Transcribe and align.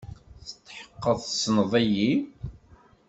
Tetḥeqqeḍ 0.47 1.17
tessneḍ-iyi? 1.21 2.11